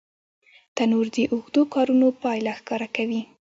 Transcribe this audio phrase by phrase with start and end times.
[0.75, 3.21] تنور د اوږدو کارونو پایله ښکاره کوي